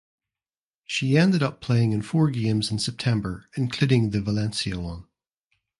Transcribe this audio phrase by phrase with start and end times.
[0.83, 5.05] She ended up playing in four games in September including the Valencia one.